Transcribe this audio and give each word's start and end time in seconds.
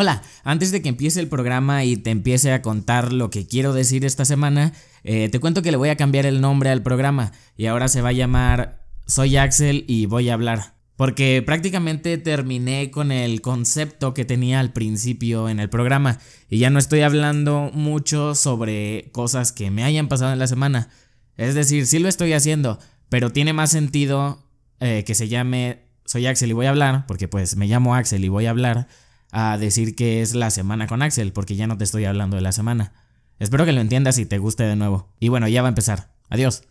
Hola, 0.00 0.22
antes 0.44 0.70
de 0.70 0.80
que 0.80 0.90
empiece 0.90 1.18
el 1.18 1.26
programa 1.26 1.82
y 1.82 1.96
te 1.96 2.10
empiece 2.10 2.52
a 2.52 2.62
contar 2.62 3.12
lo 3.12 3.30
que 3.30 3.48
quiero 3.48 3.72
decir 3.72 4.04
esta 4.04 4.24
semana, 4.24 4.72
eh, 5.02 5.28
te 5.28 5.40
cuento 5.40 5.60
que 5.60 5.72
le 5.72 5.76
voy 5.76 5.88
a 5.88 5.96
cambiar 5.96 6.24
el 6.24 6.40
nombre 6.40 6.70
al 6.70 6.84
programa 6.84 7.32
y 7.56 7.66
ahora 7.66 7.88
se 7.88 8.00
va 8.00 8.10
a 8.10 8.12
llamar 8.12 8.86
Soy 9.08 9.36
Axel 9.36 9.84
y 9.88 10.06
voy 10.06 10.28
a 10.28 10.34
hablar. 10.34 10.76
Porque 10.94 11.42
prácticamente 11.44 12.16
terminé 12.16 12.92
con 12.92 13.10
el 13.10 13.40
concepto 13.40 14.14
que 14.14 14.24
tenía 14.24 14.60
al 14.60 14.72
principio 14.72 15.48
en 15.48 15.58
el 15.58 15.68
programa 15.68 16.20
y 16.48 16.58
ya 16.58 16.70
no 16.70 16.78
estoy 16.78 17.00
hablando 17.00 17.72
mucho 17.74 18.36
sobre 18.36 19.10
cosas 19.10 19.50
que 19.50 19.72
me 19.72 19.82
hayan 19.82 20.06
pasado 20.06 20.32
en 20.32 20.38
la 20.38 20.46
semana. 20.46 20.90
Es 21.36 21.56
decir, 21.56 21.88
sí 21.88 21.98
lo 21.98 22.08
estoy 22.08 22.34
haciendo, 22.34 22.78
pero 23.08 23.32
tiene 23.32 23.52
más 23.52 23.72
sentido 23.72 24.46
eh, 24.78 25.02
que 25.04 25.16
se 25.16 25.26
llame 25.26 25.88
Soy 26.04 26.28
Axel 26.28 26.50
y 26.50 26.52
voy 26.52 26.66
a 26.66 26.70
hablar, 26.70 27.04
porque 27.08 27.26
pues 27.26 27.56
me 27.56 27.66
llamo 27.66 27.96
Axel 27.96 28.24
y 28.24 28.28
voy 28.28 28.46
a 28.46 28.50
hablar, 28.50 28.86
a 29.30 29.58
decir 29.58 29.94
que 29.94 30.22
es 30.22 30.34
la 30.34 30.50
semana 30.50 30.86
con 30.86 31.02
Axel, 31.02 31.32
porque 31.32 31.56
ya 31.56 31.66
no 31.66 31.76
te 31.76 31.84
estoy 31.84 32.04
hablando 32.04 32.36
de 32.36 32.42
la 32.42 32.52
semana. 32.52 32.92
Espero 33.38 33.64
que 33.64 33.72
lo 33.72 33.80
entiendas 33.80 34.18
y 34.18 34.26
te 34.26 34.38
guste 34.38 34.64
de 34.64 34.76
nuevo. 34.76 35.08
Y 35.20 35.28
bueno, 35.28 35.48
ya 35.48 35.62
va 35.62 35.68
a 35.68 35.70
empezar. 35.70 36.10
Adiós. 36.28 36.62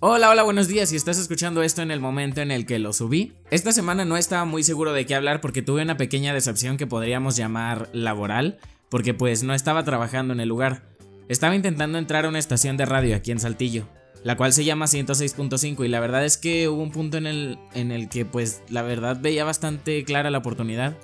Hola, 0.00 0.28
hola, 0.28 0.42
buenos 0.42 0.68
días. 0.68 0.90
Si 0.90 0.96
estás 0.96 1.18
escuchando 1.18 1.62
esto 1.62 1.80
en 1.80 1.90
el 1.90 2.00
momento 2.00 2.42
en 2.42 2.50
el 2.50 2.66
que 2.66 2.78
lo 2.78 2.92
subí, 2.92 3.32
esta 3.50 3.72
semana 3.72 4.04
no 4.04 4.18
estaba 4.18 4.44
muy 4.44 4.62
seguro 4.62 4.92
de 4.92 5.06
qué 5.06 5.14
hablar 5.14 5.40
porque 5.40 5.62
tuve 5.62 5.82
una 5.82 5.96
pequeña 5.96 6.34
decepción 6.34 6.76
que 6.76 6.86
podríamos 6.86 7.34
llamar 7.36 7.88
laboral, 7.94 8.58
porque 8.90 9.14
pues 9.14 9.42
no 9.42 9.54
estaba 9.54 9.84
trabajando 9.84 10.34
en 10.34 10.40
el 10.40 10.50
lugar. 10.50 10.82
Estaba 11.28 11.56
intentando 11.56 11.96
entrar 11.96 12.26
a 12.26 12.28
una 12.28 12.38
estación 12.38 12.76
de 12.76 12.84
radio 12.84 13.16
aquí 13.16 13.32
en 13.32 13.40
Saltillo, 13.40 13.88
la 14.26 14.36
cual 14.36 14.52
se 14.52 14.64
llama 14.64 14.86
106.5 14.86 15.84
y 15.84 15.88
la 15.88 16.00
verdad 16.00 16.24
es 16.24 16.36
que 16.36 16.68
hubo 16.68 16.82
un 16.82 16.90
punto 16.90 17.16
en 17.16 17.28
el, 17.28 17.60
en 17.74 17.92
el 17.92 18.08
que 18.08 18.24
pues 18.24 18.64
la 18.68 18.82
verdad 18.82 19.20
veía 19.20 19.44
bastante 19.44 20.02
clara 20.02 20.32
la 20.32 20.38
oportunidad, 20.38 20.96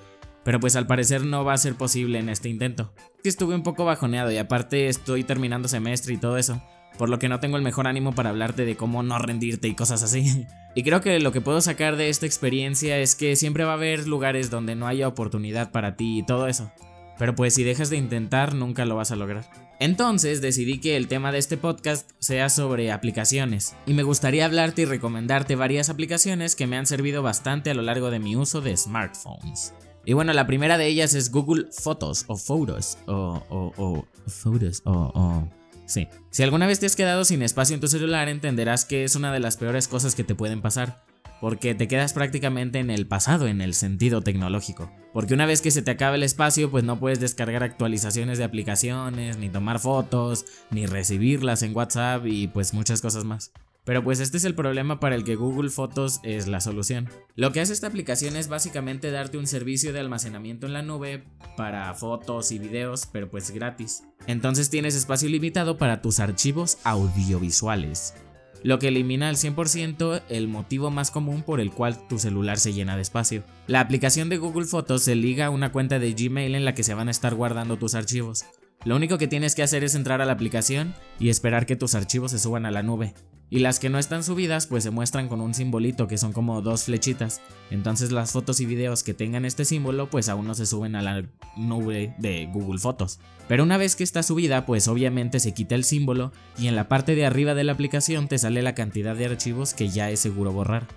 pero 0.43 0.59
pues 0.59 0.75
al 0.75 0.89
parecer 0.89 1.25
no 1.25 1.45
va 1.45 1.53
a 1.53 1.59
ser 1.59 1.77
posible 1.77 2.19
en 2.19 2.29
este 2.29 2.49
intento. 2.49 2.93
Estuve 3.23 3.55
un 3.55 3.63
poco 3.63 3.85
bajoneado 3.85 4.33
y 4.33 4.39
aparte 4.39 4.89
estoy 4.89 5.23
terminando 5.23 5.69
semestre 5.69 6.15
y 6.15 6.17
todo 6.17 6.37
eso 6.37 6.61
por 6.99 7.09
lo 7.09 7.19
que 7.19 7.29
no 7.29 7.41
tengo 7.41 7.57
el 7.57 7.63
mejor 7.63 7.87
ánimo 7.87 8.13
para 8.13 8.31
hablarte 8.31 8.65
de 8.65 8.77
cómo 8.77 9.03
no 9.03 9.19
rendirte 9.19 9.69
y 9.69 9.75
cosas 9.75 10.03
así. 10.03 10.47
Y 10.75 10.85
creo 10.85 11.03
que 11.03 11.21
lo 11.21 11.33
que 11.33 11.43
puedo 11.43 11.61
sacar 11.61 11.97
de 11.97 12.09
esta 12.09 12.25
experiencia 12.25 12.97
es 12.97 13.15
que 13.15 13.37
siempre 13.37 13.65
va 13.65 13.73
a 13.73 13.75
haber 13.75 14.09
lugares 14.09 14.49
donde 14.49 14.75
no 14.75 14.87
haya 14.87 15.07
oportunidad 15.07 15.71
para 15.71 15.97
ti 15.97 16.21
y 16.21 16.23
todo 16.23 16.49
eso. 16.49 16.73
Pero 17.19 17.35
pues 17.35 17.53
si 17.53 17.63
dejas 17.63 17.91
de 17.91 17.99
intentar 17.99 18.55
nunca 18.55 18.87
lo 18.87 18.97
vas 18.97 19.13
a 19.13 19.17
lograr. 19.17 19.45
Entonces 19.83 20.41
decidí 20.41 20.79
que 20.79 20.97
el 20.97 21.09
tema 21.09 21.33
de 21.33 21.39
este 21.39 21.57
podcast 21.57 22.09
sea 22.21 22.51
sobre 22.51 22.93
aplicaciones, 22.93 23.75
y 23.85 23.95
me 23.95 24.05
gustaría 24.05 24.45
hablarte 24.45 24.83
y 24.83 24.85
recomendarte 24.85 25.57
varias 25.57 25.91
aplicaciones 25.91 26.55
que 26.55 26.69
me 26.69 26.77
han 26.77 26.87
servido 26.87 27.25
bastante 27.25 27.69
a 27.69 27.75
lo 27.75 27.83
largo 27.83 28.13
de 28.13 28.21
mi 28.21 28.37
uso 28.37 28.61
de 28.61 28.77
smartphones. 28.77 29.75
Y 30.05 30.13
bueno, 30.13 30.33
la 30.35 30.47
primera 30.47 30.79
de 30.79 30.87
ellas 30.87 31.15
es 31.15 31.33
Google 31.33 31.67
Fotos 31.73 32.27
o 32.29 32.37
Photos 32.37 32.97
o, 33.07 33.43
o, 33.51 33.73
o 33.77 34.07
Photos 34.29 34.83
o, 34.85 34.93
o 34.93 35.49
Sí. 35.87 36.07
Si 36.31 36.45
alguna 36.45 36.69
vez 36.69 36.79
te 36.79 36.87
has 36.87 36.95
quedado 36.95 37.25
sin 37.25 37.43
espacio 37.43 37.75
en 37.75 37.81
tu 37.81 37.89
celular, 37.89 38.29
entenderás 38.29 38.85
que 38.85 39.03
es 39.03 39.17
una 39.17 39.33
de 39.33 39.41
las 39.41 39.57
peores 39.57 39.89
cosas 39.89 40.15
que 40.15 40.23
te 40.23 40.37
pueden 40.37 40.63
pasar. 40.63 41.05
Porque 41.43 41.75
te 41.75 41.89
quedas 41.89 42.13
prácticamente 42.13 42.79
en 42.79 42.89
el 42.89 43.09
pasado 43.09 43.49
en 43.49 43.61
el 43.61 43.75
sentido 43.75 44.21
tecnológico. 44.21 44.93
Porque 45.13 45.35
una 45.35 45.45
vez 45.45 45.61
que 45.61 45.73
se 45.73 45.83
te 45.83 45.91
acaba 45.91 46.15
el 46.15 46.23
espacio, 46.23 46.71
pues 46.71 46.85
no 46.85 47.01
puedes 47.01 47.19
descargar 47.19 47.65
actualizaciones 47.65 48.39
de 48.39 48.45
aplicaciones, 48.45 49.39
ni 49.39 49.49
tomar 49.49 49.81
fotos, 49.81 50.45
ni 50.71 50.87
recibirlas 50.87 51.65
en 51.65 51.75
WhatsApp 51.75 52.27
y 52.27 52.47
pues 52.47 52.75
muchas 52.75 53.01
cosas 53.01 53.25
más. 53.25 53.51
Pero 53.83 54.05
pues 54.05 54.21
este 54.21 54.37
es 54.37 54.45
el 54.45 54.55
problema 54.55 55.01
para 55.01 55.17
el 55.17 55.25
que 55.25 55.35
Google 55.35 55.71
Fotos 55.71 56.21
es 56.23 56.47
la 56.47 56.61
solución. 56.61 57.09
Lo 57.35 57.51
que 57.51 57.61
hace 57.61 57.73
esta 57.73 57.89
aplicación 57.89 58.37
es 58.37 58.47
básicamente 58.47 59.11
darte 59.11 59.37
un 59.37 59.49
servicio 59.49 59.93
de 59.93 59.99
almacenamiento 59.99 60.69
en 60.69 60.75
la 60.75 60.83
nube 60.83 61.25
para 61.57 61.93
fotos 61.95 62.53
y 62.53 62.61
videos, 62.61 63.09
pero 63.11 63.29
pues 63.29 63.51
gratis. 63.51 64.05
Entonces 64.29 64.71
tienes 64.71 64.95
espacio 64.95 65.29
limitado 65.29 65.77
para 65.77 66.03
tus 66.03 66.21
archivos 66.21 66.79
audiovisuales. 66.85 68.15
Lo 68.63 68.79
que 68.79 68.89
elimina 68.89 69.29
al 69.29 69.37
100% 69.37 70.23
el 70.29 70.49
motivo 70.49 70.91
más 70.91 71.11
común 71.11 71.43
por 71.43 71.61
el 71.61 71.73
cual 71.73 72.07
tu 72.09 72.19
celular 72.19 72.59
se 72.59 72.73
llena 72.73 72.97
de 72.97 73.03
espacio. 73.03 73.43
La 73.67 73.81
aplicación 73.81 74.29
de 74.29 74.39
Google 74.39 74.67
Fotos 74.67 75.03
se 75.03 75.15
liga 75.15 75.47
a 75.47 75.51
una 75.51 75.73
cuenta 75.73 75.99
de 75.99 76.13
Gmail 76.13 76.55
en 76.55 76.65
la 76.65 76.75
que 76.75 76.85
se 76.85 76.95
van 76.95 77.09
a 77.09 77.13
estar 77.13 77.35
guardando 77.35 77.77
tus 77.77 77.95
archivos. 77.95 78.45
Lo 78.85 78.97
único 78.97 79.19
que 79.19 79.29
tienes 79.29 79.55
que 79.55 79.63
hacer 79.63 79.85
es 79.85 79.95
entrar 79.95 80.21
a 80.21 80.27
la 80.27 80.33
aplicación 80.33 80.95
y 81.19 81.29
esperar 81.29 81.67
que 81.67 81.77
tus 81.77 81.95
archivos 81.95 82.31
se 82.31 82.39
suban 82.39 82.67
a 82.67 82.71
la 82.71 82.83
nube 82.83 83.15
y 83.53 83.59
las 83.59 83.79
que 83.79 83.91
no 83.91 83.99
están 83.99 84.25
subidas 84.25 84.67
pues 84.67 84.83
se 84.83 84.91
muestran 84.91 85.29
con 85.29 85.43
un 85.43 85.53
simbolito 85.53 86.09
que 86.09 86.17
son 86.17 86.33
como 86.33 86.63
dos 86.63 86.85
flechitas. 86.85 87.43
Entonces 87.71 88.11
las 88.11 88.33
fotos 88.33 88.61
y 88.61 88.65
videos 88.65 89.03
que 89.03 89.13
tengan 89.13 89.45
este 89.45 89.67
símbolo 89.67 90.09
pues 90.09 90.31
aún 90.31 90.47
no 90.47 90.55
se 90.55 90.65
suben 90.65 90.97
a 90.97 91.03
la 91.03 91.27
nube 91.55 92.15
de 92.17 92.49
Google 92.51 92.79
Fotos. 92.79 93.21
Pero 93.49 93.65
una 93.65 93.77
vez 93.77 93.95
que 93.95 94.05
está 94.05 94.23
subida 94.23 94.65
pues 94.65 94.89
obviamente 94.89 95.39
se 95.39 95.53
quita 95.53 95.75
el 95.75 95.85
símbolo 95.85 96.33
y 96.59 96.69
en 96.69 96.77
la 96.77 96.89
parte 96.89 97.15
de 97.15 97.27
arriba 97.27 97.55
de 97.55 97.65
la 97.65 97.73
aplicación 97.73 98.27
te 98.27 98.39
sale 98.39 98.63
la 98.63 98.75
cantidad 98.75 99.15
de 99.15 99.27
archivos 99.27 99.75
que 99.75 99.91
ya 99.91 100.11
es 100.11 100.21
seguro 100.21 100.51
borrar. 100.51 100.89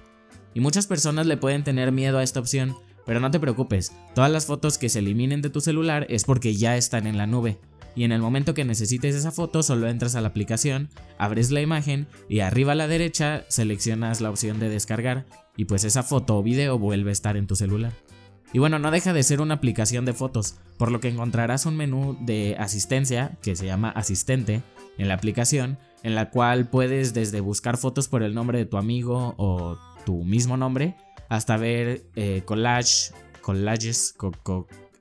Y 0.53 0.61
muchas 0.61 0.87
personas 0.87 1.27
le 1.27 1.35
pueden 1.35 1.65
tener 1.65 1.91
miedo 1.91 2.19
a 2.19 2.23
esta 2.23 2.39
opción, 2.39 2.73
pero 3.05 3.19
no 3.19 3.31
te 3.31 3.39
preocupes, 3.41 3.91
todas 4.13 4.31
las 4.31 4.45
fotos 4.45 4.77
que 4.77 4.87
se 4.87 4.99
eliminen 4.99 5.41
de 5.41 5.49
tu 5.49 5.59
celular 5.59 6.07
es 6.09 6.23
porque 6.23 6.55
ya 6.55 6.77
están 6.77 7.05
en 7.05 7.17
la 7.17 7.27
nube 7.27 7.59
y 7.95 8.03
en 8.03 8.11
el 8.11 8.21
momento 8.21 8.53
que 8.53 8.65
necesites 8.65 9.15
esa 9.15 9.31
foto 9.31 9.63
solo 9.63 9.87
entras 9.87 10.15
a 10.15 10.21
la 10.21 10.27
aplicación, 10.27 10.89
abres 11.17 11.51
la 11.51 11.61
imagen 11.61 12.07
y 12.29 12.39
arriba 12.39 12.73
a 12.73 12.75
la 12.75 12.87
derecha 12.87 13.45
seleccionas 13.47 14.21
la 14.21 14.29
opción 14.29 14.59
de 14.59 14.69
descargar 14.69 15.25
y 15.55 15.65
pues 15.65 15.83
esa 15.83 16.03
foto 16.03 16.37
o 16.37 16.43
video 16.43 16.77
vuelve 16.77 17.09
a 17.09 17.13
estar 17.13 17.37
en 17.37 17.47
tu 17.47 17.55
celular. 17.55 17.93
Y 18.53 18.59
bueno, 18.59 18.79
no 18.79 18.91
deja 18.91 19.13
de 19.13 19.23
ser 19.23 19.41
una 19.41 19.55
aplicación 19.55 20.05
de 20.05 20.13
fotos, 20.13 20.55
por 20.77 20.91
lo 20.91 20.99
que 20.99 21.09
encontrarás 21.09 21.65
un 21.65 21.75
menú 21.75 22.17
de 22.21 22.55
asistencia 22.59 23.37
que 23.41 23.55
se 23.55 23.65
llama 23.65 23.89
asistente 23.89 24.61
en 24.97 25.07
la 25.07 25.13
aplicación, 25.13 25.77
en 26.03 26.15
la 26.15 26.29
cual 26.29 26.69
puedes 26.69 27.13
desde 27.13 27.41
buscar 27.41 27.77
fotos 27.77 28.07
por 28.07 28.23
el 28.23 28.33
nombre 28.33 28.57
de 28.57 28.65
tu 28.65 28.77
amigo 28.77 29.35
o 29.37 29.77
tu 30.05 30.23
mismo 30.23 30.55
nombre, 30.55 30.95
hasta 31.27 31.57
ver 31.57 32.05
eh, 32.15 32.43
collage, 32.45 33.11
collages, 33.41 34.15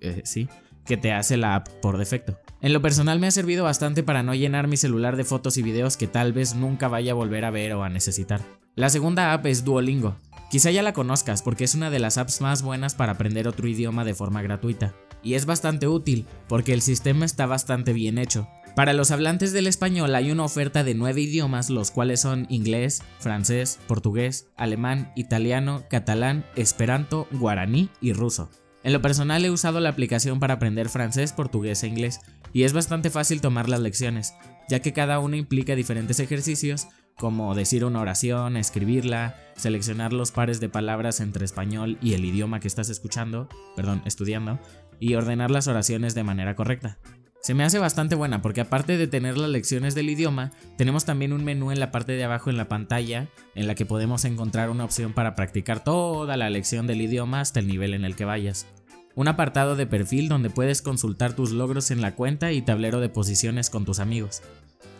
eh, 0.00 0.22
sí, 0.25 0.49
que 0.84 0.97
te 0.97 1.12
hace 1.12 1.37
la 1.37 1.56
app 1.56 1.69
por 1.81 1.99
defecto. 1.99 2.38
En 2.65 2.73
lo 2.73 2.81
personal 2.81 3.21
me 3.21 3.27
ha 3.27 3.31
servido 3.31 3.63
bastante 3.63 4.03
para 4.03 4.23
no 4.23 4.35
llenar 4.35 4.69
mi 4.69 4.79
celular 4.79 5.17
de 5.17 5.25
fotos 5.25 5.59
y 5.59 5.63
videos 5.63 5.99
que 5.99 6.07
tal 6.07 6.33
vez 6.33 6.55
nunca 6.55 6.89
vaya 6.89 7.13
a 7.13 7.15
volver 7.15 7.45
a 7.45 7.51
ver 7.51 7.75
o 7.75 7.85
a 7.85 7.91
necesitar. 7.91 8.41
La 8.75 8.89
segunda 8.89 9.35
app 9.35 9.45
es 9.45 9.67
Duolingo. 9.67 10.17
Quizá 10.51 10.71
ya 10.71 10.83
la 10.83 10.95
conozcas 10.95 11.43
porque 11.43 11.65
es 11.65 11.75
una 11.75 11.91
de 11.91 11.99
las 11.99 12.17
apps 12.17 12.41
más 12.41 12.63
buenas 12.63 12.95
para 12.95 13.13
aprender 13.13 13.49
otro 13.49 13.69
idioma 13.69 14.03
de 14.07 14.15
forma 14.15 14.41
gratuita. 14.41 14.95
Y 15.23 15.35
es 15.35 15.45
bastante 15.45 15.89
útil 15.89 16.25
porque 16.49 16.73
el 16.73 16.81
sistema 16.81 17.27
está 17.27 17.45
bastante 17.45 17.93
bien 17.93 18.17
hecho. 18.17 18.49
Para 18.75 18.95
los 18.95 19.11
hablantes 19.11 19.53
del 19.53 19.67
español 19.67 20.15
hay 20.15 20.31
una 20.31 20.45
oferta 20.45 20.85
de 20.85 20.95
nueve 20.95 21.21
idiomas, 21.21 21.69
los 21.69 21.91
cuales 21.91 22.23
son 22.23 22.47
inglés, 22.49 23.03
francés, 23.19 23.79
portugués, 23.87 24.49
alemán, 24.57 25.13
italiano, 25.17 25.85
catalán, 25.91 26.47
esperanto, 26.57 27.29
guaraní 27.31 27.91
y 28.01 28.15
ruso. 28.15 28.49
En 28.84 28.93
lo 28.93 29.00
personal 29.00 29.43
he 29.43 29.50
usado 29.50 29.81
la 29.81 29.89
aplicación 29.89 30.41
para 30.41 30.55
aprender 30.55 30.91
francés, 30.91 31.33
portugués 31.33 31.83
e 31.83 31.89
inglés, 31.89 32.21
y 32.53 32.65
es 32.65 32.75
bastante 32.75 33.09
fácil 33.09 33.41
tomar 33.41 33.67
las 33.67 33.81
lecciones, 33.81 34.34
ya 34.69 34.81
que 34.81 34.93
cada 34.93 35.21
uno 35.21 35.37
implica 35.37 35.75
diferentes 35.75 36.21
ejercicios, 36.21 36.89
como 37.17 37.55
decir 37.55 37.87
una 37.87 38.03
oración, 38.03 38.59
escribirla, 38.59 39.37
seleccionar 39.56 40.12
los 40.12 40.33
pares 40.33 40.61
de 40.61 40.69
palabras 40.69 41.21
entre 41.21 41.47
español 41.47 41.97
y 42.03 42.12
el 42.12 42.27
idioma 42.27 42.61
que 42.61 42.69
estás 42.69 42.91
escuchando, 42.91 43.49
perdón, 43.75 44.03
estudiando, 44.05 44.61
y 45.00 45.15
ordenar 45.15 45.50
las 45.50 45.67
oraciones 45.67 46.15
de 46.15 46.25
manera 46.25 46.55
correcta. 46.55 46.99
Se 47.41 47.55
me 47.55 47.65
hace 47.65 47.78
bastante 47.78 48.15
buena 48.15 48.43
porque 48.43 48.61
aparte 48.61 48.99
de 48.99 49.06
tener 49.06 49.39
las 49.39 49.50
lecciones 49.50 49.94
del 49.94 50.11
idioma, 50.11 50.53
tenemos 50.77 51.06
también 51.06 51.33
un 51.33 51.44
menú 51.44 51.73
en 51.73 51.81
la 51.81 51.91
parte 51.91 52.12
de 52.12 52.25
abajo 52.25 52.49
en 52.50 52.56
la 52.59 52.69
pantalla 52.69 53.28
en 53.55 53.67
la 53.67 53.75
que 53.75 53.87
podemos 53.87 54.25
encontrar 54.25 54.71
una 54.71 54.84
opción 54.84 55.12
para 55.12 55.34
practicar 55.34 55.84
toda 55.84 56.37
la 56.37 56.49
lección 56.49 56.87
del 56.87 57.03
idioma 57.03 57.41
hasta 57.41 57.61
el 57.61 57.67
nivel 57.67 57.93
en 57.93 58.05
el 58.05 58.17
que 58.17 58.25
vayas 58.25 58.67
un 59.15 59.29
apartado 59.29 59.77
de 59.77 59.87
perfil 59.87 60.29
donde 60.29 60.51
puedes 60.51 60.83
consultar 60.83 61.35
tus 61.35 61.53
logros 61.53 61.91
en 61.91 62.00
la 62.00 62.15
cuenta 62.15 62.53
y 62.53 62.62
tablero 62.62 63.00
de 63.00 63.09
posiciones 63.09 63.71
con 63.71 63.85
tus 63.85 64.00
amigos. 64.00 64.43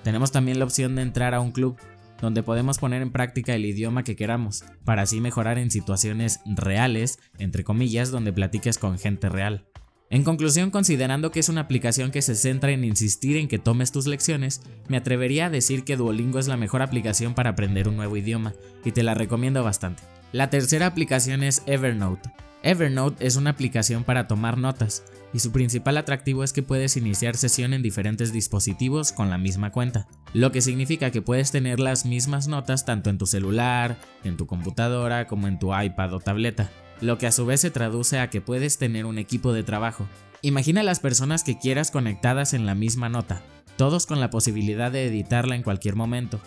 Tenemos 0.03 0.33
también 0.33 0.59
la 0.59 0.65
opción 0.65 0.95
de 0.97 1.03
entrar 1.03 1.35
a 1.35 1.41
un 1.41 1.53
club, 1.53 1.77
donde 2.21 2.43
podemos 2.43 2.79
poner 2.79 3.03
en 3.03 3.11
práctica 3.11 3.55
el 3.55 3.65
idioma 3.65 4.05
que 4.05 4.17
queramos, 4.17 4.65
para 4.85 5.03
así 5.03 5.21
mejorar 5.21 5.59
en 5.59 5.71
situaciones 5.71 6.41
reales, 6.45 7.19
entre 7.39 7.65
comillas, 7.65 8.11
donde 8.11 8.33
platiques 8.33 8.79
con 8.79 8.99
gente 8.99 9.29
real. 9.29 9.67
En 10.11 10.23
conclusión, 10.23 10.71
considerando 10.71 11.33
que 11.33 11.41
es 11.41 11.49
una 11.49 11.63
aplicación 11.63 12.11
que 12.11 12.23
se 12.23 12.35
centra 12.35 12.71
en 12.71 12.85
insistir 12.85 13.37
en 13.37 13.49
que 13.49 13.59
tomes 13.59 13.91
tus 13.91 14.07
lecciones, 14.07 14.63
me 14.87 14.97
atrevería 14.97 15.47
a 15.47 15.51
decir 15.51 15.83
que 15.83 15.97
Duolingo 15.97 16.39
es 16.39 16.47
la 16.47 16.57
mejor 16.57 16.83
aplicación 16.83 17.35
para 17.35 17.51
aprender 17.51 17.89
un 17.89 17.97
nuevo 17.97 18.17
idioma, 18.17 18.53
y 18.85 18.93
te 18.93 19.03
la 19.03 19.15
recomiendo 19.15 19.65
bastante. 19.65 20.03
La 20.31 20.51
tercera 20.51 20.87
aplicación 20.87 21.43
es 21.43 21.63
Evernote, 21.67 22.31
Evernote 22.65 23.27
es 23.27 23.37
una 23.37 23.51
aplicación 23.51 24.05
para 24.05 24.27
tomar 24.27 24.57
notas 24.57 25.05
y 25.35 25.41
su 25.41 25.53
principal 25.53 25.99
atractivo 25.99 26.43
es 26.43 26.55
que 26.55 26.63
puedes 26.63 26.97
iniciar 26.97 27.37
sesión 27.37 27.75
en 27.75 27.83
diferentes 27.83 28.33
dispositivos 28.33 29.13
con 29.13 29.29
la 29.29 29.37
misma 29.37 29.71
cuenta, 29.71 30.09
lo 30.33 30.51
que 30.51 30.63
significa 30.63 31.11
que 31.11 31.21
puedes 31.21 31.53
tener 31.53 31.79
las 31.79 32.07
mismas 32.07 32.49
notas 32.49 32.87
tanto 32.87 33.11
en 33.11 33.19
tu 33.19 33.27
celular, 33.27 33.99
en 34.25 34.39
tu 34.39 34.47
computadora 34.47 35.27
como 35.27 35.47
en 35.47 35.59
tu 35.59 35.79
iPad 35.79 36.15
o 36.15 36.21
tableta. 36.21 36.71
lo 37.03 37.19
que 37.19 37.27
a 37.27 37.33
su 37.33 37.45
vez 37.45 37.61
se 37.61 37.71
traduce 37.71 38.19
a 38.19 38.31
que 38.31 38.41
puedes 38.41 38.79
tener 38.79 39.05
un 39.05 39.19
equipo 39.19 39.53
de 39.53 39.63
trabajo. 39.63 40.07
Imagina 40.41 40.83
las 40.83 41.01
personas 41.01 41.45
que 41.45 41.59
quieras 41.59 41.91
conectadas 41.91 42.55
en 42.55 42.65
la 42.65 42.75
misma 42.75 43.11
nota, 43.11 43.43
todos 43.77 44.07
con 44.07 44.21
la 44.21 44.31
posibilidad 44.31 44.91
de 44.91 45.07
editarla 45.07 45.55
en 45.55 45.65
cualquier 45.65 45.97
momento. 45.97 46.41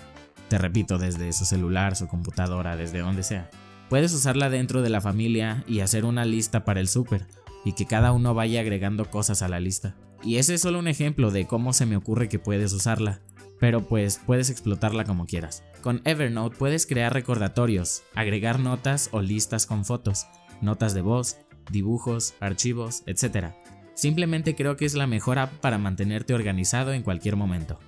Te 0.47 0.57
repito, 0.57 0.97
desde 0.97 1.31
su 1.31 1.45
celular, 1.45 1.95
su 1.95 2.07
computadora, 2.07 2.75
desde 2.75 2.99
donde 2.99 3.21
sea. 3.21 3.51
Puedes 3.89 4.13
usarla 4.13 4.49
dentro 4.49 4.81
de 4.81 4.89
la 4.89 4.99
familia 4.99 5.63
y 5.67 5.79
hacer 5.79 6.03
una 6.03 6.25
lista 6.25 6.65
para 6.65 6.81
el 6.81 6.89
súper, 6.89 7.25
y 7.63 7.71
que 7.73 7.85
cada 7.85 8.11
uno 8.11 8.33
vaya 8.33 8.59
agregando 8.59 9.09
cosas 9.09 9.41
a 9.41 9.47
la 9.47 9.59
lista. 9.59 9.95
Y 10.23 10.37
ese 10.37 10.55
es 10.55 10.61
solo 10.61 10.79
un 10.79 10.87
ejemplo 10.87 11.31
de 11.31 11.47
cómo 11.47 11.71
se 11.71 11.85
me 11.85 11.95
ocurre 11.95 12.27
que 12.27 12.39
puedes 12.39 12.73
usarla, 12.73 13.21
pero 13.59 13.87
pues 13.87 14.19
puedes 14.25 14.49
explotarla 14.49 15.05
como 15.05 15.25
quieras. 15.25 15.63
Con 15.81 16.01
Evernote 16.03 16.57
puedes 16.57 16.85
crear 16.85 17.13
recordatorios, 17.13 18.03
agregar 18.13 18.59
notas 18.59 19.09
o 19.13 19.21
listas 19.21 19.65
con 19.65 19.85
fotos, 19.85 20.27
notas 20.61 20.93
de 20.93 21.01
voz, 21.01 21.37
dibujos, 21.71 22.33
archivos, 22.41 23.03
etc. 23.05 23.53
Simplemente 23.93 24.55
creo 24.55 24.75
que 24.75 24.85
es 24.85 24.95
la 24.95 25.07
mejor 25.07 25.39
app 25.39 25.53
para 25.59 25.77
mantenerte 25.77 26.33
organizado 26.33 26.91
en 26.91 27.03
cualquier 27.03 27.37
momento. 27.37 27.79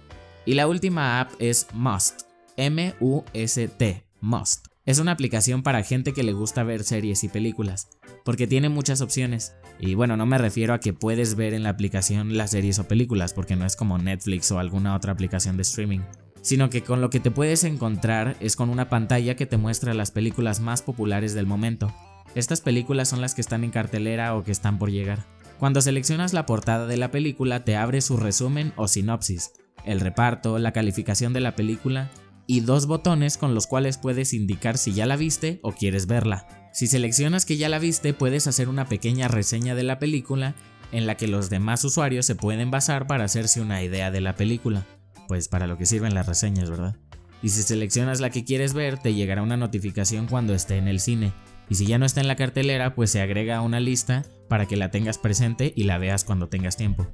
Y 0.46 0.54
la 0.54 0.68
última 0.68 1.20
app 1.20 1.32
es 1.40 1.68
Must, 1.74 2.22
M-U-S-T, 2.56 4.06
Must. 4.22 4.69
Es 4.90 4.98
una 4.98 5.12
aplicación 5.12 5.62
para 5.62 5.84
gente 5.84 6.14
que 6.14 6.24
le 6.24 6.34
gusta 6.34 6.64
ver 6.64 6.84
series 6.84 7.24
y 7.24 7.28
películas, 7.28 7.90
porque 8.26 8.48
tiene 8.48 8.70
muchas 8.70 9.02
opciones. 9.02 9.54
Y 9.80 9.94
bueno, 9.94 10.18
no 10.18 10.26
me 10.26 10.40
refiero 10.40 10.74
a 10.74 10.80
que 10.80 10.94
puedes 10.94 11.36
ver 11.36 11.54
en 11.54 11.62
la 11.62 11.70
aplicación 11.70 12.36
las 12.36 12.50
series 12.50 12.80
o 12.80 12.88
películas, 12.88 13.36
porque 13.36 13.56
no 13.56 13.68
es 13.68 13.76
como 13.76 14.00
Netflix 14.00 14.52
o 14.52 14.58
alguna 14.58 14.96
otra 14.96 15.12
aplicación 15.12 15.58
de 15.58 15.62
streaming, 15.62 16.00
sino 16.42 16.72
que 16.72 16.82
con 16.82 17.02
lo 17.02 17.12
que 17.12 17.20
te 17.20 17.30
puedes 17.30 17.66
encontrar 17.66 18.36
es 18.40 18.56
con 18.56 18.72
una 18.72 18.90
pantalla 18.90 19.36
que 19.36 19.46
te 19.46 19.58
muestra 19.58 19.94
las 19.94 20.10
películas 20.10 20.60
más 20.60 20.82
populares 20.82 21.36
del 21.36 21.46
momento. 21.46 21.94
Estas 22.34 22.62
películas 22.62 23.10
son 23.10 23.22
las 23.22 23.36
que 23.36 23.42
están 23.42 23.64
en 23.64 23.70
cartelera 23.70 24.34
o 24.34 24.44
que 24.44 24.52
están 24.52 24.80
por 24.80 24.90
llegar. 24.90 25.24
Cuando 25.60 25.82
seleccionas 25.82 26.34
la 26.34 26.48
portada 26.48 26.88
de 26.88 26.98
la 26.98 27.12
película 27.12 27.64
te 27.64 27.76
abre 27.76 28.02
su 28.02 28.18
resumen 28.18 28.74
o 28.76 28.88
sinopsis, 28.88 29.52
el 29.86 30.00
reparto, 30.00 30.58
la 30.58 30.72
calificación 30.72 31.32
de 31.32 31.42
la 31.42 31.56
película 31.56 32.10
y 32.50 32.62
dos 32.62 32.88
botones 32.88 33.38
con 33.38 33.54
los 33.54 33.68
cuales 33.68 34.00
puedes 34.00 34.34
indicar 34.34 34.80
si 34.80 34.92
ya 34.92 35.06
la 35.06 35.18
viste 35.18 35.60
o 35.62 35.72
quieres 35.72 36.08
verla. 36.08 36.48
Si 36.74 36.88
seleccionas 36.88 37.46
que 37.46 37.58
ya 37.58 37.70
la 37.70 37.78
viste, 37.78 38.12
puedes 38.16 38.48
hacer 38.48 38.70
una 38.70 38.86
pequeña 38.86 39.28
reseña 39.28 39.76
de 39.76 39.84
la 39.84 40.00
película 40.00 40.56
en 40.92 41.06
la 41.06 41.16
que 41.16 41.28
los 41.28 41.52
demás 41.52 41.84
usuarios 41.84 42.26
se 42.26 42.34
pueden 42.34 42.72
basar 42.72 43.06
para 43.06 43.26
hacerse 43.26 43.62
una 43.62 43.84
idea 43.84 44.10
de 44.10 44.22
la 44.22 44.36
película. 44.36 44.84
Pues 45.28 45.48
para 45.48 45.68
lo 45.68 45.78
que 45.78 45.86
sirven 45.86 46.16
las 46.16 46.26
reseñas, 46.26 46.72
¿verdad? 46.72 46.96
Y 47.44 47.50
si 47.50 47.62
seleccionas 47.62 48.20
la 48.20 48.32
que 48.32 48.46
quieres 48.46 48.74
ver, 48.74 48.98
te 48.98 49.14
llegará 49.14 49.44
una 49.44 49.56
notificación 49.56 50.26
cuando 50.26 50.56
esté 50.56 50.78
en 50.78 50.88
el 50.88 51.00
cine. 51.00 51.34
Y 51.70 51.76
si 51.76 51.86
ya 51.86 52.00
no 52.00 52.08
está 52.08 52.20
en 52.20 52.28
la 52.28 52.36
cartelera, 52.36 52.96
pues 52.96 53.12
se 53.12 53.22
agrega 53.22 53.58
a 53.58 53.62
una 53.62 53.80
lista 53.80 54.26
para 54.48 54.66
que 54.66 54.76
la 54.76 54.90
tengas 54.90 55.20
presente 55.20 55.72
y 55.76 55.84
la 55.84 56.00
veas 56.00 56.24
cuando 56.24 56.50
tengas 56.50 56.78
tiempo. 56.78 57.08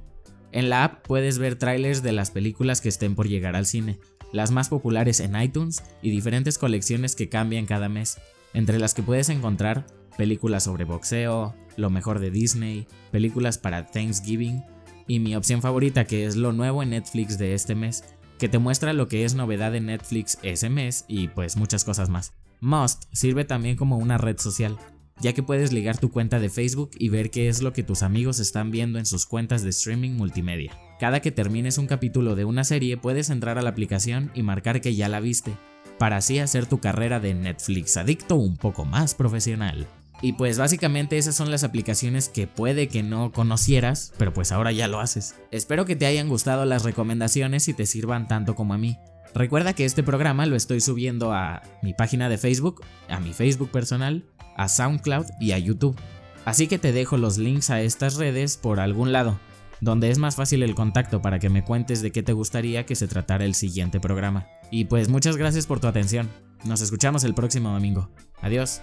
En 0.50 0.70
la 0.70 0.84
app 0.84 1.06
puedes 1.06 1.36
ver 1.36 1.56
trailers 1.56 2.02
de 2.02 2.12
las 2.12 2.30
películas 2.30 2.80
que 2.80 2.88
estén 2.88 3.14
por 3.14 3.28
llegar 3.28 3.54
al 3.54 3.66
cine, 3.66 3.98
las 4.32 4.50
más 4.50 4.68
populares 4.68 5.20
en 5.20 5.40
iTunes 5.40 5.82
y 6.02 6.10
diferentes 6.10 6.58
colecciones 6.58 7.16
que 7.16 7.28
cambian 7.28 7.66
cada 7.66 7.88
mes, 7.88 8.18
entre 8.54 8.78
las 8.78 8.94
que 8.94 9.02
puedes 9.02 9.28
encontrar 9.28 9.86
películas 10.16 10.64
sobre 10.64 10.84
boxeo, 10.84 11.54
lo 11.76 11.90
mejor 11.90 12.18
de 12.18 12.30
Disney, 12.30 12.86
películas 13.10 13.58
para 13.58 13.86
Thanksgiving 13.86 14.64
y 15.06 15.20
mi 15.20 15.36
opción 15.36 15.62
favorita 15.62 16.04
que 16.04 16.26
es 16.26 16.36
lo 16.36 16.52
nuevo 16.52 16.82
en 16.82 16.90
Netflix 16.90 17.38
de 17.38 17.54
este 17.54 17.74
mes, 17.74 18.04
que 18.38 18.48
te 18.48 18.58
muestra 18.58 18.92
lo 18.92 19.08
que 19.08 19.24
es 19.24 19.34
novedad 19.34 19.74
en 19.74 19.86
Netflix 19.86 20.38
ese 20.42 20.68
mes 20.68 21.04
y 21.08 21.28
pues 21.28 21.56
muchas 21.56 21.84
cosas 21.84 22.08
más. 22.08 22.32
Must 22.60 23.04
sirve 23.12 23.44
también 23.44 23.76
como 23.76 23.98
una 23.98 24.18
red 24.18 24.38
social, 24.38 24.76
ya 25.20 25.32
que 25.32 25.42
puedes 25.42 25.72
ligar 25.72 25.98
tu 25.98 26.10
cuenta 26.10 26.40
de 26.40 26.50
Facebook 26.50 26.90
y 26.98 27.08
ver 27.08 27.30
qué 27.30 27.48
es 27.48 27.62
lo 27.62 27.72
que 27.72 27.82
tus 27.82 28.02
amigos 28.02 28.40
están 28.40 28.70
viendo 28.70 28.98
en 28.98 29.06
sus 29.06 29.26
cuentas 29.26 29.62
de 29.62 29.70
streaming 29.70 30.12
multimedia. 30.12 30.72
Cada 30.98 31.20
que 31.20 31.30
termines 31.30 31.76
un 31.76 31.86
capítulo 31.86 32.36
de 32.36 32.46
una 32.46 32.64
serie 32.64 32.96
puedes 32.96 33.28
entrar 33.28 33.58
a 33.58 33.62
la 33.62 33.68
aplicación 33.70 34.30
y 34.34 34.42
marcar 34.42 34.80
que 34.80 34.94
ya 34.94 35.10
la 35.10 35.20
viste, 35.20 35.56
para 35.98 36.16
así 36.16 36.38
hacer 36.38 36.64
tu 36.64 36.80
carrera 36.80 37.20
de 37.20 37.34
Netflix 37.34 37.98
adicto 37.98 38.36
un 38.36 38.56
poco 38.56 38.86
más 38.86 39.14
profesional. 39.14 39.86
Y 40.22 40.32
pues 40.32 40.56
básicamente 40.56 41.18
esas 41.18 41.34
son 41.34 41.50
las 41.50 41.64
aplicaciones 41.64 42.30
que 42.30 42.46
puede 42.46 42.88
que 42.88 43.02
no 43.02 43.30
conocieras, 43.30 44.14
pero 44.16 44.32
pues 44.32 44.52
ahora 44.52 44.72
ya 44.72 44.88
lo 44.88 45.00
haces. 45.00 45.34
Espero 45.50 45.84
que 45.84 45.96
te 45.96 46.06
hayan 46.06 46.30
gustado 46.30 46.64
las 46.64 46.84
recomendaciones 46.84 47.68
y 47.68 47.74
te 47.74 47.84
sirvan 47.84 48.26
tanto 48.26 48.54
como 48.54 48.72
a 48.72 48.78
mí. 48.78 48.96
Recuerda 49.34 49.74
que 49.74 49.84
este 49.84 50.02
programa 50.02 50.46
lo 50.46 50.56
estoy 50.56 50.80
subiendo 50.80 51.34
a 51.34 51.62
mi 51.82 51.92
página 51.92 52.30
de 52.30 52.38
Facebook, 52.38 52.82
a 53.10 53.20
mi 53.20 53.34
Facebook 53.34 53.70
personal, 53.70 54.24
a 54.56 54.68
SoundCloud 54.68 55.26
y 55.38 55.52
a 55.52 55.58
YouTube. 55.58 56.00
Así 56.46 56.68
que 56.68 56.78
te 56.78 56.92
dejo 56.92 57.18
los 57.18 57.36
links 57.36 57.68
a 57.68 57.82
estas 57.82 58.14
redes 58.14 58.56
por 58.56 58.80
algún 58.80 59.12
lado, 59.12 59.38
donde 59.80 60.10
es 60.10 60.18
más 60.18 60.36
fácil 60.36 60.62
el 60.62 60.74
contacto 60.74 61.22
para 61.22 61.38
que 61.38 61.50
me 61.50 61.64
cuentes 61.64 62.02
de 62.02 62.12
qué 62.12 62.22
te 62.22 62.32
gustaría 62.32 62.86
que 62.86 62.94
se 62.94 63.08
tratara 63.08 63.44
el 63.44 63.54
siguiente 63.54 64.00
programa. 64.00 64.46
Y 64.70 64.86
pues 64.86 65.08
muchas 65.08 65.36
gracias 65.36 65.66
por 65.66 65.80
tu 65.80 65.86
atención. 65.86 66.28
Nos 66.64 66.80
escuchamos 66.80 67.24
el 67.24 67.34
próximo 67.34 67.70
domingo. 67.70 68.10
Adiós. 68.40 68.80